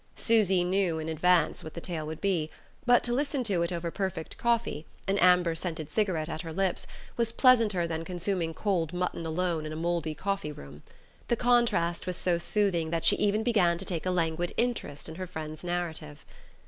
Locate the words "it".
3.61-3.71